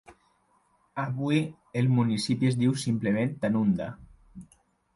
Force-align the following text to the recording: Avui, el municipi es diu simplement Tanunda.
Avui, 1.03 1.41
el 1.83 1.91
municipi 1.99 2.51
es 2.51 2.59
diu 2.63 2.75
simplement 2.87 3.39
Tanunda. 3.47 3.93